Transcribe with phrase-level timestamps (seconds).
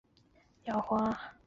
[0.03, 1.31] 就是那个荣誉感